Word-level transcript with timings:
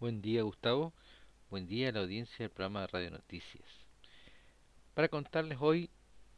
Buen 0.00 0.22
día, 0.22 0.40
Gustavo. 0.44 0.94
Buen 1.50 1.66
día 1.66 1.90
a 1.90 1.92
la 1.92 2.00
audiencia 2.00 2.36
del 2.38 2.48
programa 2.48 2.80
de 2.80 2.86
Radio 2.86 3.10
Noticias. 3.10 3.66
Para 4.94 5.08
contarles 5.08 5.58
hoy 5.60 5.90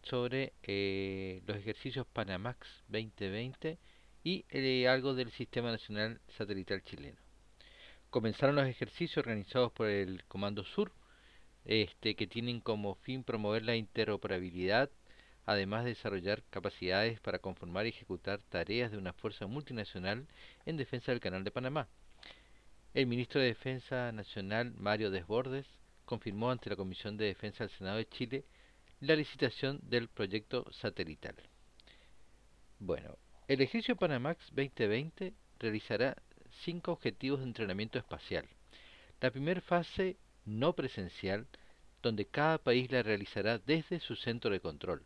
sobre 0.03 0.53
eh, 0.65 1.43
los 1.47 1.57
ejercicios 1.59 2.05
Panamax 2.13 2.83
2020 2.89 3.79
y 4.25 4.45
eh, 4.51 4.89
algo 4.89 5.15
del 5.15 5.31
Sistema 5.31 5.71
Nacional 5.71 6.21
Satelital 6.37 6.83
Chileno. 6.83 7.19
Comenzaron 8.11 8.57
los 8.57 8.67
ejercicios 8.67 9.19
organizados 9.19 9.71
por 9.71 9.87
el 9.87 10.25
Comando 10.25 10.65
Sur, 10.65 10.91
este, 11.65 12.17
que 12.17 12.27
tienen 12.27 12.61
como 12.61 12.97
fin 12.97 13.23
promover 13.23 13.65
la 13.65 13.77
interoperabilidad, 13.77 14.91
además 15.47 15.85
de 15.85 15.91
desarrollar 15.91 16.43
capacidades 16.51 17.21
para 17.21 17.39
conformar 17.39 17.87
y 17.87 17.91
ejecutar 17.91 18.41
tareas 18.49 18.91
de 18.91 18.99
una 18.99 19.13
fuerza 19.13 19.47
multinacional 19.47 20.27
en 20.67 20.77
defensa 20.77 21.13
del 21.13 21.21
Canal 21.21 21.45
de 21.45 21.53
Panamá. 21.53 21.87
El 22.95 23.07
ministro 23.07 23.41
de 23.41 23.47
Defensa 23.47 24.13
Nacional, 24.13 24.75
Mario 24.77 25.11
Desbordes, 25.11 25.67
confirmó 26.05 26.51
ante 26.51 26.69
la 26.69 26.77
Comisión 26.77 27.17
de 27.17 27.25
Defensa 27.25 27.65
del 27.65 27.75
Senado 27.75 27.97
de 27.97 28.07
Chile 28.07 28.45
la 29.01 29.17
licitación 29.17 29.81
del 29.83 30.09
proyecto 30.09 30.71
satelital. 30.73 31.35
Bueno, 32.79 33.17
el 33.49 33.63
ejercicio 33.63 33.97
Panamax 33.97 34.45
2020 34.49 35.33
realizará 35.59 36.19
cinco 36.65 36.93
objetivos 36.93 37.41
de 37.41 37.47
entrenamiento 37.47 37.99
espacial. 37.99 38.47
La 39.23 39.31
primera 39.31 39.63
fase 39.63 40.19
no 40.45 40.75
presencial, 40.75 41.47
donde 42.03 42.27
cada 42.27 42.59
país 42.59 42.93
la 42.93 43.03
realizará 43.03 43.57
desde 43.57 44.01
su 44.01 44.17
centro 44.17 44.51
de 44.51 44.61
control, 44.61 45.03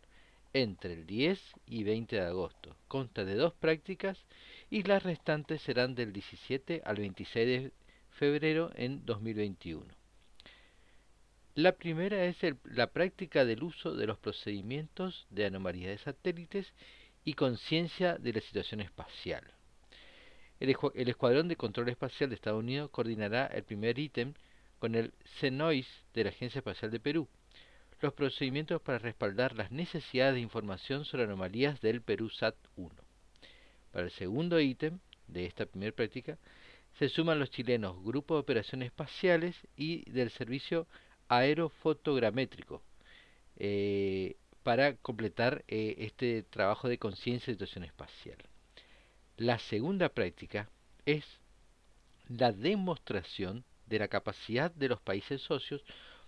entre 0.52 0.94
el 0.94 1.06
10 1.06 1.40
y 1.66 1.84
20 1.84 2.16
de 2.16 2.22
agosto. 2.22 2.76
Consta 2.88 3.24
de 3.24 3.36
dos 3.36 3.54
prácticas 3.54 4.18
y 4.70 4.82
las 4.82 5.02
restantes 5.02 5.62
serán 5.62 5.94
del 5.94 6.12
17 6.12 6.82
al 6.84 6.96
26 6.96 7.46
de 7.46 7.72
febrero 8.10 8.70
en 8.74 9.04
2021. 9.04 9.86
La 11.54 11.72
primera 11.72 12.24
es 12.26 12.36
la 12.64 12.88
práctica 12.88 13.44
del 13.44 13.62
uso 13.62 13.94
de 13.94 14.06
los 14.06 14.18
procedimientos 14.18 15.26
de 15.30 15.46
anomalía 15.46 15.88
de 15.88 15.98
satélites 15.98 16.72
y 17.24 17.34
conciencia 17.34 18.18
de 18.18 18.34
la 18.34 18.40
situación 18.40 18.80
espacial. 18.80 19.42
El, 20.60 20.76
Escuadrón 21.08 21.48
de 21.48 21.56
Control 21.56 21.88
Espacial 21.88 22.30
de 22.30 22.34
Estados 22.34 22.62
Unidos 22.62 22.90
coordinará 22.90 23.46
el 23.46 23.62
primer 23.62 23.98
ítem 23.98 24.34
con 24.78 24.94
el 24.94 25.12
CENOIS 25.40 25.86
de 26.12 26.24
la 26.24 26.30
Agencia 26.30 26.58
Espacial 26.58 26.90
de 26.90 27.00
Perú, 27.00 27.28
los 28.00 28.12
procedimientos 28.12 28.82
para 28.82 28.98
respaldar 28.98 29.54
las 29.54 29.70
necesidades 29.70 30.34
de 30.34 30.40
información 30.40 31.04
sobre 31.04 31.24
anomalías 31.24 31.80
del 31.80 32.02
Perú 32.02 32.28
SAT-1. 32.28 33.05
Para 33.96 34.08
el 34.08 34.12
segundo 34.12 34.60
ítem 34.60 34.98
de 35.26 35.46
esta 35.46 35.64
primera 35.64 35.90
práctica, 35.90 36.36
se 36.98 37.08
suman 37.08 37.38
los 37.38 37.48
chilenos 37.48 37.96
Grupo 38.04 38.34
de 38.34 38.40
Operaciones 38.40 38.88
Espaciales 38.88 39.56
y 39.74 40.04
del 40.10 40.28
Servicio 40.28 40.86
Aerofotogramétrico 41.28 42.82
eh, 43.56 44.36
para 44.62 44.96
completar 44.96 45.64
eh, 45.66 45.94
este 46.00 46.42
trabajo 46.42 46.90
de 46.90 46.98
conciencia 46.98 47.46
de 47.46 47.54
situación 47.54 47.84
espacial. 47.84 48.36
La 49.38 49.58
segunda 49.58 50.10
práctica 50.10 50.68
es 51.06 51.24
la 52.28 52.52
demostración 52.52 53.64
de 53.86 53.98
la 53.98 54.08
capacidad 54.08 54.70
de 54.72 54.90
los 54.90 55.00
países 55.00 55.40
socios 55.40 55.82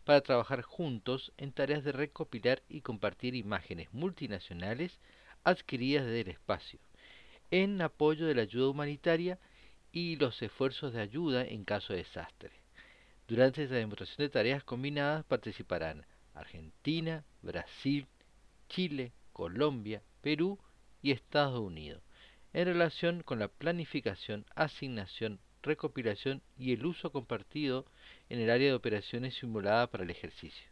para 0.05 0.23
trabajar 0.23 0.63
juntos 0.63 1.35
en 1.37 1.53
tareas 1.53 1.85
de 1.85 1.93
recopilar 1.93 2.63
y 2.67 2.81
compartir 2.81 3.35
imágenes 3.35 3.93
multinacionales 3.93 4.99
adquiridas 5.45 6.07
del 6.07 6.29
espacio, 6.29 6.81
en 7.51 7.81
apoyo 7.81 8.27
de 8.27 8.35
la 8.35 8.43
ayuda 8.43 8.69
humanitaria 8.69 9.39
y 9.93 10.17
los 10.17 10.41
esfuerzos 10.43 10.93
de 10.93 11.01
ayuda 11.01 11.45
en 11.45 11.65
caso 11.65 11.93
de 11.93 12.01
desastre. 12.01 12.51
Durante 13.27 13.63
esta 13.63 13.75
demostración 13.75 14.27
de 14.27 14.31
tareas 14.31 14.65
combinadas 14.65 15.25
participarán 15.25 16.07
Argentina, 16.35 17.25
Brasil, 17.43 18.07
Chile, 18.69 19.13
Colombia, 19.33 20.03
Perú 20.21 20.59
y 21.03 21.13
Estados 21.13 21.61
Unidos, 21.61 22.03
en 22.53 22.67
relación 22.67 23.23
con 23.23 23.39
la 23.39 23.49
planificación, 23.49 24.45
asignación, 24.55 25.41
recopilación 25.63 26.43
y 26.57 26.73
el 26.73 26.87
uso 26.87 27.11
compartido 27.11 27.87
en 28.29 28.41
el 28.41 28.51
área 28.51 28.69
de 28.69 28.75
operaciones 28.75 29.35
simulada 29.35 29.87
para 29.89 30.05
el 30.05 30.11
ejercicio. 30.11 30.69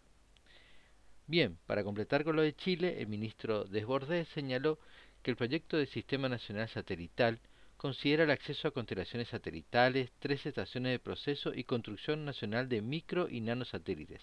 Bien, 1.27 1.59
para 1.67 1.83
completar 1.83 2.23
con 2.23 2.37
lo 2.37 2.43
de 2.43 2.55
Chile, 2.55 3.01
el 3.01 3.09
ministro 3.09 3.65
Desbordes 3.65 4.29
señaló 4.29 4.79
que 5.27 5.33
el 5.33 5.37
proyecto 5.37 5.77
del 5.77 5.89
Sistema 5.89 6.29
Nacional 6.29 6.69
Satelital 6.69 7.41
considera 7.77 8.23
el 8.23 8.31
acceso 8.31 8.69
a 8.69 8.71
constelaciones 8.71 9.27
satelitales, 9.27 10.13
tres 10.21 10.47
estaciones 10.47 10.93
de 10.93 11.01
proceso 11.01 11.53
y 11.53 11.65
construcción 11.65 12.25
nacional 12.25 12.69
de 12.69 12.81
micro 12.81 13.29
y 13.29 13.41
nanosatélites. 13.41 14.23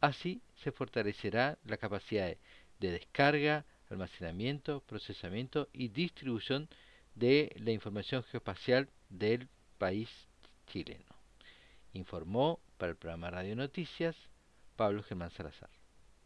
Así 0.00 0.40
se 0.62 0.70
fortalecerá 0.70 1.58
la 1.64 1.76
capacidad 1.76 2.36
de 2.78 2.90
descarga, 2.92 3.64
almacenamiento, 3.90 4.78
procesamiento 4.86 5.68
y 5.72 5.88
distribución 5.88 6.68
de 7.16 7.52
la 7.58 7.72
información 7.72 8.22
geoespacial 8.22 8.88
del 9.08 9.48
país 9.76 10.08
chileno. 10.68 11.16
Informó 11.94 12.60
para 12.76 12.90
el 12.90 12.96
programa 12.96 13.32
Radio 13.32 13.56
Noticias 13.56 14.14
Pablo 14.76 15.02
Germán 15.02 15.32
Salazar. 15.32 15.77